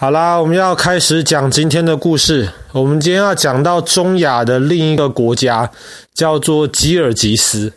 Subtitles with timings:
[0.00, 2.48] 好啦，我们要开始讲今天的故事。
[2.70, 5.68] 我们今天要讲到中亚的另一个国家，
[6.14, 7.72] 叫做吉尔吉斯。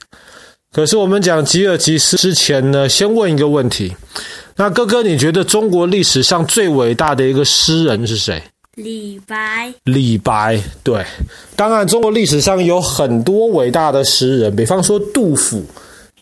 [0.72, 3.96] 可是我们讲吉尔吉斯之前呢，先问一个问题。
[4.58, 8.44] 那哥哥，你觉得中国历史上最伟大的一个诗人是谁？
[8.76, 9.74] 李白。
[9.86, 11.04] 李白，对。
[11.56, 15.66] 当然，中国历史上有很多伟大的诗人，比方说杜甫。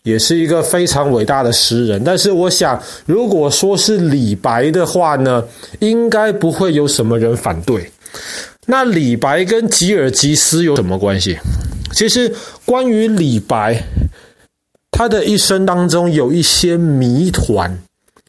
[0.02, 5.44] 也是一个非常伟大的诗人，但是我想，如果说是李白的话呢，
[5.80, 7.90] 应该不会有什么人反对。
[8.66, 11.38] 那李白跟吉尔吉斯有什么关系？
[11.92, 13.84] 其实关于李白，
[14.90, 17.78] 他的一生当中有一些谜团，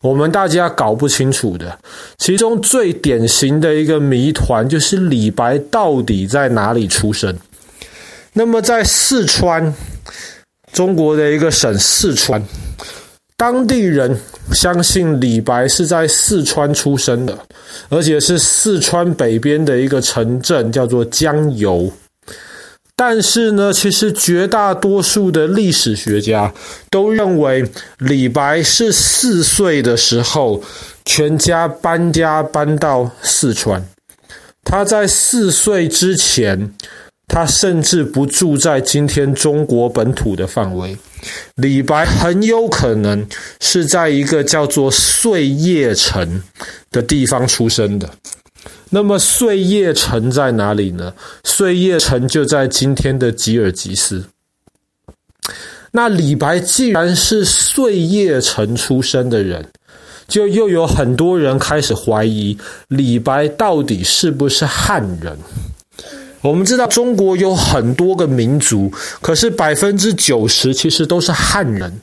[0.01, 1.79] 我们大家搞不清楚的。
[2.17, 7.38] 其中最典型的一个谜团就是李白到底在哪里出生？
[8.34, 9.73] 那么在四川。
[10.81, 12.44] 中国的一个省四川，
[13.38, 14.20] 当地人
[14.52, 17.38] 相信李白是在四川出生的，
[17.90, 21.93] 而且是四川北边的一个城镇，叫做江油。
[22.96, 26.52] 但是呢，其实绝大多数的历史学家
[26.90, 27.63] 都认为
[27.99, 30.63] 李白是四岁的时候
[31.05, 33.85] 全家搬家搬到四川，
[34.63, 36.74] 他在四岁之前。
[37.32, 40.98] 他甚至不住在今天中国本土的范围，
[41.55, 43.26] 李白很有可能
[43.62, 46.43] 是在一个叫做碎叶城
[46.91, 48.09] 的地方出生的。
[48.90, 51.13] 那么碎叶城在哪里呢？
[51.46, 54.26] 碎叶城就在今天的吉尔吉斯。
[55.93, 59.70] 那李白既然是碎叶城出生的人，
[60.27, 62.57] 就又有很多人开始怀疑
[62.90, 65.38] 李白到底是不是汉人。
[66.41, 68.91] 我们知道中国有很多个民族，
[69.22, 72.01] 可是百分之九十其实都是汉人。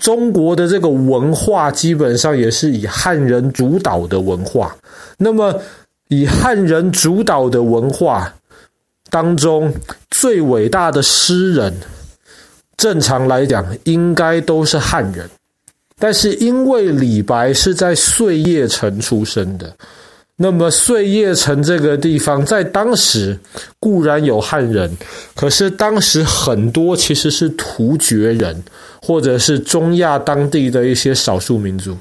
[0.00, 4.76] 中国的这个文化基本上也是以汉人主导的文化。
[5.18, 5.60] 那么，
[6.08, 8.32] 以汉人主导的文化
[9.10, 9.74] 当中，
[10.10, 11.74] 最伟大的诗人，
[12.76, 15.28] 正常来讲应该都是汉人。
[15.98, 19.74] 但是因为李白是在碎叶城出生的。
[20.40, 23.36] 那么碎叶城这个地方，在当时
[23.80, 24.96] 固然有汉人，
[25.34, 28.62] 可是当时很多其实是突厥人，
[29.02, 31.96] 或者是中亚当地的一些少数民族。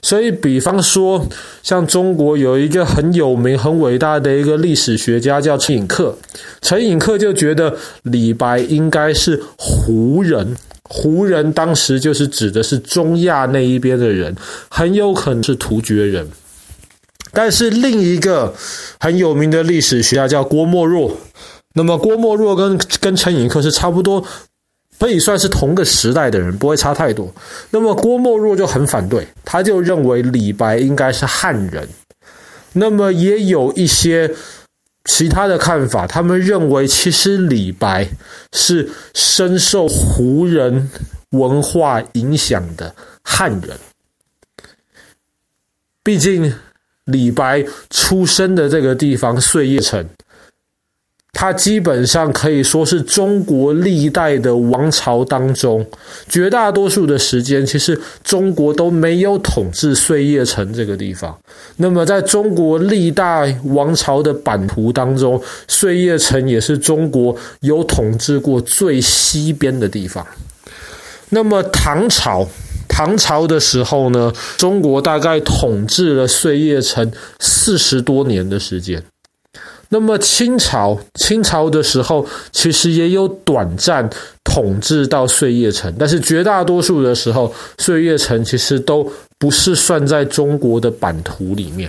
[0.00, 1.24] 所以，比方说，
[1.62, 6.14] 像中国有一个很有名、很伟大的一个历史学家叫陈寅恪，
[6.62, 14.34] 陈寅恪就觉得李白应该是胡人，胡人当时就是指的是中亚那一边的人，
[14.70, 16.26] 很有可能是突厥人。
[17.32, 18.54] 但是另一个
[18.98, 21.16] 很有名的历史学家叫郭沫若，
[21.74, 24.24] 那么郭沫若跟跟陈寅恪是差不多，
[24.98, 27.32] 可以算是同个时代的人，不会差太多。
[27.70, 31.88] 那么郭沫若就很反对，他就认为李白应该是汉人。
[32.72, 34.34] 那么也有一些
[35.04, 38.08] 其他的看法，他们认为其实李白
[38.52, 40.90] 是深受胡人
[41.30, 43.78] 文化影响的汉人，
[46.02, 46.52] 毕竟。
[47.08, 50.06] 李白出生的这个地方碎叶城，
[51.32, 55.86] 它基本上可以说是中国历代的王朝当中
[56.28, 61.34] 绝大多数的时间，其实中国都没有统治碎叶城这个地方。
[61.76, 70.26] 那么，在中国历代王朝的版图当中，碎叶城也是中国有统治过最西边的地方。
[71.30, 72.46] 那么，唐朝。
[72.98, 79.00] 唐朝的时候呢，中国大概统治了碎叶城四十多年的时间。
[79.88, 84.10] 那么清朝，清朝的时候其实也有短暂
[84.42, 91.88] 统治到碎叶城，但是绝大多数的时候，碎叶城其实都不是算在中国的版图里面。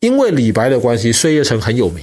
[0.00, 2.02] 因为李白的关系，碎叶城很有名。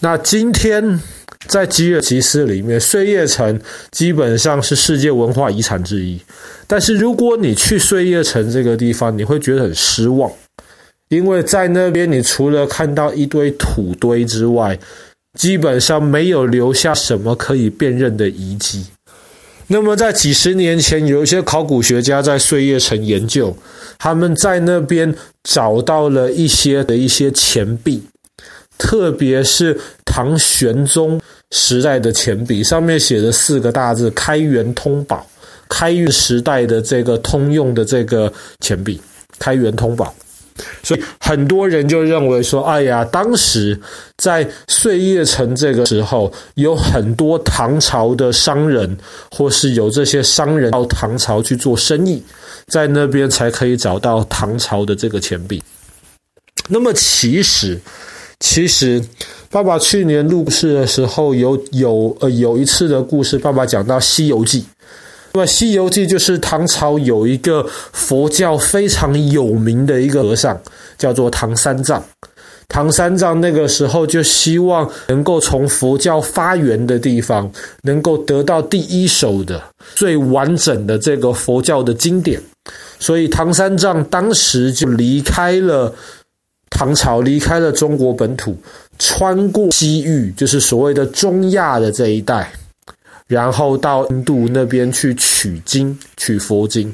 [0.00, 1.00] 那今天。
[1.46, 3.60] 在吉尔吉斯里面，碎叶城
[3.90, 6.20] 基本上是世界文化遗产之一。
[6.66, 10.32] 但是如果你去碎叶城这个地方，你会觉得很失望，
[11.08, 14.78] 因为在那边你除了看到一堆土堆之外，
[15.38, 18.86] 基本上没有留下什么可以辨认的遗迹。
[19.66, 23.56] 那么在几十年前，有一些考古学家在碎叶城研究，
[23.98, 28.02] 他们在那边找到了一些的一些钱币，
[28.76, 31.20] 特别是唐玄宗。
[31.56, 35.24] 时代的钱币上面写着四个大字“开元通宝”，
[35.70, 39.00] 开元时代的这个通用的这个钱币
[39.38, 40.12] “开元通宝”。
[40.82, 43.80] 所以很多人就认为说，哎呀，当时
[44.16, 48.96] 在碎叶城这个时候，有很多唐朝的商人，
[49.30, 52.20] 或是有这些商人到唐朝去做生意，
[52.66, 55.62] 在那边才可以找到唐朝的这个钱币。
[56.68, 57.80] 那么其实，
[58.44, 59.02] 其实
[59.48, 64.60] 爸爸去年录制的时候有有呃有一次的故事，爸爸讲到《西游记》。
[65.32, 70.60] 那么《西游记》就是唐朝有一个佛教非常有名的一个和尚，
[70.98, 72.04] 叫做唐三藏。
[72.68, 77.50] 唐三藏那个时候就希望能够从佛教发源的地方，
[77.82, 79.62] 能够得到第一手的、
[79.94, 82.38] 最完整的这个佛教的经典。
[82.98, 85.94] 所以唐三藏当时就离开了
[86.74, 88.54] 唐朝，离开了中国本土，
[88.98, 92.52] 穿过西域，就是所谓的中亚的这一带。
[93.26, 96.92] 然后到印度那边去取经，取佛经。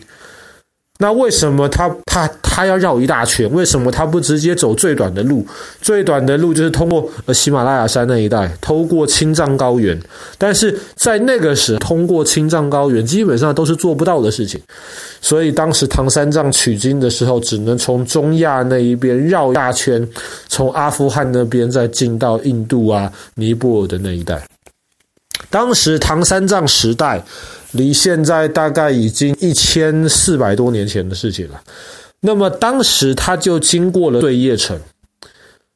[1.03, 3.51] 那为什么他他他要绕一大圈？
[3.55, 5.47] 为什么他不直接走最短的路？
[5.81, 9.99] 最短的路就是通过呃喜马拉雅山那一带，通过青藏高原。
[10.37, 14.61] 但是在那个时，通过青藏高原基本上都是做不到的事情。
[15.23, 20.07] 所以当时唐三藏取经的时候，只能从中亚那一边绕一大圈，
[20.49, 24.39] 从阿富汗那边再进到印度啊、尼泊尔的那一带。
[25.51, 27.23] 当时唐三藏时代，
[27.73, 31.61] 离现在大概已经一千四百多年前的事情了。
[32.21, 34.79] 那么当时他就经过了碎叶城，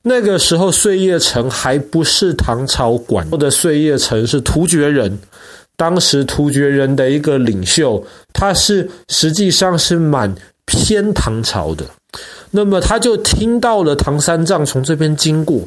[0.02, 5.18] 那个时候碎叶城还不是唐朝管的，碎叶城是突厥人。
[5.76, 10.32] 当时突厥人的一个领袖，他是实际上是满
[10.66, 11.84] 偏唐朝的。
[12.50, 15.60] 那么他就听到了唐三藏从这边经过，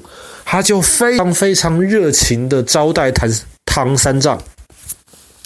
[0.45, 3.29] 他就非常非常热情的招待唐。
[3.69, 4.41] 唐三藏，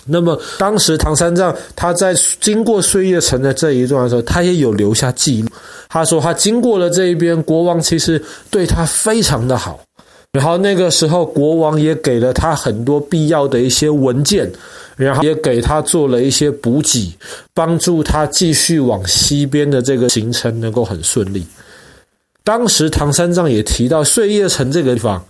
[0.06, 5.50] 那么当时唐三藏他在经过碎叶城的这一段的时候，他也有留下记录。
[5.90, 9.82] 他说他经过了这一边，国王其实对他非常的好。
[10.34, 14.52] 然后那个时候，国王也给了他很多必要的一些文件，
[14.96, 17.14] 然后也给他做了一些补给，
[17.54, 21.46] 帮助他继续往西边的这个行程能够很顺利。
[22.44, 25.26] 当时唐三藏也提到碎叶城这个地方，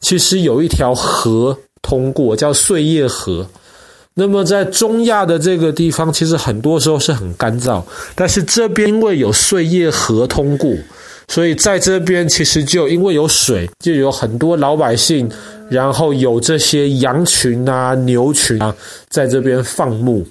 [0.00, 1.58] 其实有一条河。
[1.82, 3.46] 通过叫碎叶河，
[4.14, 7.80] 那么在中亚的这个地方，其实很多时候是很干燥，
[8.16, 10.68] 但是这边因为有碎叶河通过，
[11.28, 15.30] 所以在这边其实就因为有水，就有很多老百姓，
[15.68, 18.74] 然后有这些羊群啊、牛群啊，
[19.08, 20.26] 在这边放牧，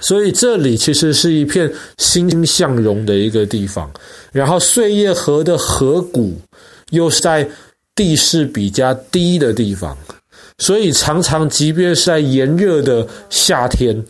[0.00, 3.90] 所以这里其实是一片欣欣向荣的一个地方。
[4.32, 6.36] 然后碎叶河的河谷
[6.90, 7.48] 又是在
[7.94, 9.96] 地势比较低的地方。
[10.58, 14.04] 所以常常，即便是在炎热的夏天，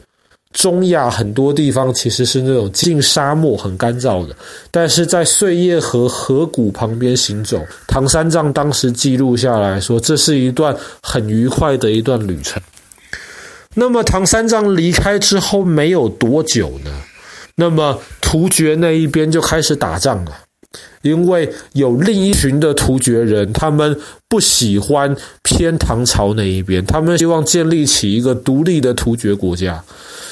[0.52, 4.34] 中亚很多地方其实是那种近沙漠、很干燥的。
[4.70, 12.60] 但是在碎叶河河谷旁边行走，唐三藏当时记录下来说，这是一段很愉快的一段旅程。
[13.74, 16.90] 那么唐三藏离开之后没有多久呢，
[17.54, 20.32] 那么突厥那一边就开始打仗了。
[21.02, 29.82] 因为有另一群的突厥人，他们不喜欢偏唐朝那一边，他们希望建立起一个独立的突厥国家，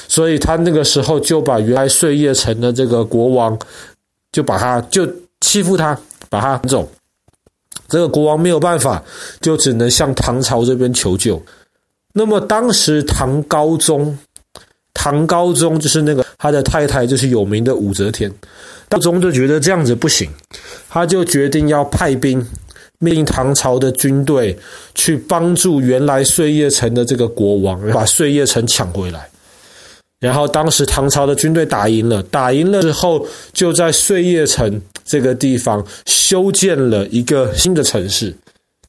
[0.07, 3.57] 所以他那个时候就把原来碎叶城的这个国王，
[4.31, 5.05] 就把他就
[5.41, 5.99] 欺负他，
[6.29, 6.89] 把他赶走。
[7.87, 9.03] 这个国王没有办法，
[9.41, 11.41] 就只能向唐朝这边求救。
[12.13, 14.17] 那么当时唐高宗，
[15.01, 18.29] 唐高宗就是那个他的太太，就是有名的武则天。
[18.89, 20.29] 高宗就觉得这样子不行，
[20.89, 22.45] 他就决定要派兵，
[22.97, 24.59] 命令唐朝的军队
[24.93, 29.29] 去帮助原来碎叶城的这个国王，把碎叶城抢回来。
[30.19, 38.35] 然后当时唐朝的军队打赢了，打赢了之后，就在碎叶城这个地方修建了一个新的城市。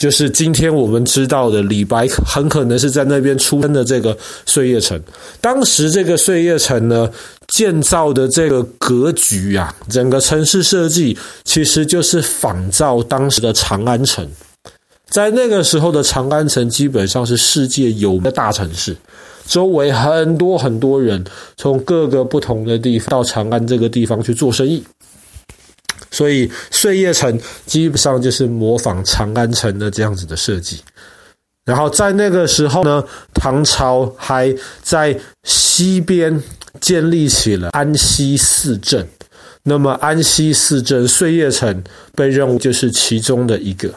[0.01, 4.17] 就是今天我们知道的李白很可能是在那边出生的这个
[4.47, 4.99] 碎叶城。
[5.43, 7.07] 当时这个碎叶城呢，
[7.49, 14.27] 建造的这个格局啊，整个城市设计其实就是仿照当时的长安城。
[15.11, 18.97] 在那个时候的长安城基本上是世界有名的大城市，
[19.47, 21.23] 周围很多很多人
[21.59, 24.83] 从各个不同的地方到长安这个地方去做生意。
[26.21, 30.79] 所以碎叶城基本上就是模仿长安城的这样子的设计，
[31.65, 36.39] 然后在那个时候呢，唐朝还在西边
[36.79, 39.09] 建立起了安西四镇。
[39.63, 41.83] 那么安西四镇，碎叶城
[42.15, 43.91] 被认为就是其中的一个。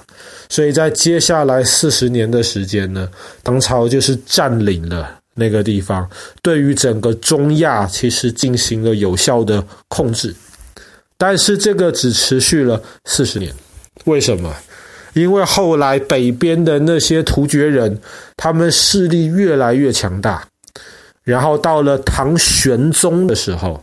[0.48, 3.10] 所以在接下来四十年的时间呢，
[3.44, 6.10] 唐朝就是占领了那个地方，
[6.42, 10.34] 对于整个中亚其实进行了有效的控制。
[11.24, 13.50] 但是这个只持续了四十年。
[14.04, 14.54] 为什么？
[15.14, 17.98] 因为后来北边的那些突厥人，
[18.36, 20.46] 他们势力越来越强大。
[21.24, 23.82] 然后到了唐玄宗的时候，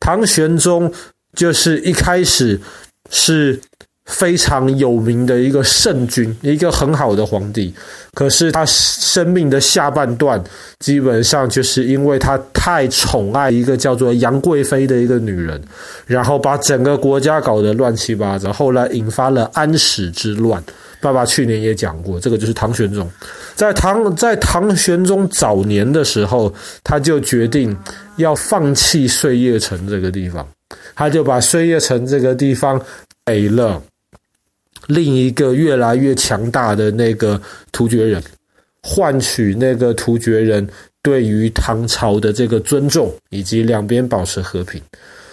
[0.00, 0.92] 唐玄宗
[1.32, 2.60] 就是一开始
[3.08, 3.60] 是
[4.08, 7.72] 非常有名的一个圣君，一个很好的皇帝。
[8.14, 10.42] 可是他生命的下半段，
[10.80, 15.60] 基本上就是因为他太宠爱一个叫做杨贵妃的一个女人，
[16.06, 20.60] 然后把整个国家搞得乱七八糟，后来引发了安史之乱。
[21.00, 23.08] 爸爸去年也讲过，这个就是唐玄宗。
[23.54, 27.76] 在唐在唐玄宗早年的时候，他就决定
[28.16, 30.44] 要放弃碎叶城这个地方，
[30.96, 32.80] 他就把碎叶城这个地方
[33.26, 33.80] 给了
[34.88, 37.40] 另一个越来越强大的那个
[37.70, 38.22] 突厥人，
[38.82, 40.68] 换取那个突厥人
[41.02, 44.82] 对于唐朝的这个尊重，以及两边保持和平。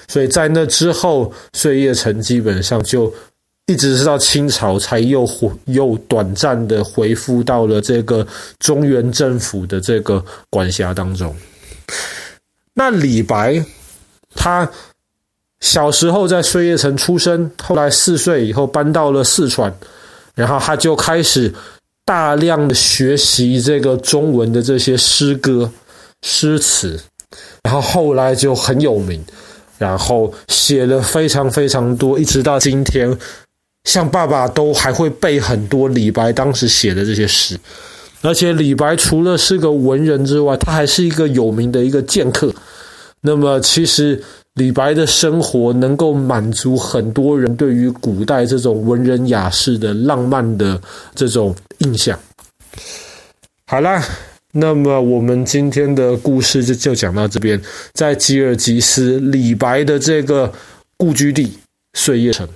[0.08, 3.12] 所以在那之后，碎叶城基本上就。
[3.68, 5.28] 一直是到清朝才又
[5.66, 8.28] 又短暂的恢复到了这个
[8.60, 11.36] 中原政府的这个管辖当中。
[12.76, 13.66] 那李白，
[14.36, 14.72] 他
[15.66, 19.76] 小时候在碎叶城出生，后来四岁以后搬到了四川，
[20.36, 21.52] 然后他就开始
[22.06, 25.68] 大量的学习这个中文的这些诗歌、
[26.22, 27.00] 诗词，
[27.64, 29.26] 然后后来就很有名，
[29.80, 33.18] 然后写了非常非常多，一直到今天。
[33.86, 37.60] 像爸爸都还会背很多李白当时写的这些诗，
[38.22, 42.54] 而且李白除了是个文人之外，他还是一个有名的一个剑客。
[43.26, 44.22] 那么，其实
[44.54, 50.80] 李白的生活能够满足很多人对于古代这种文人雅士的浪漫的
[51.16, 52.18] 这种印象。
[53.66, 54.02] 好啦，
[54.52, 57.60] 那么我们今天的故事就就讲到这边，
[57.94, 60.54] 在吉尔吉斯，李白的这个
[60.96, 61.52] 故居地
[61.96, 62.48] 碎叶城。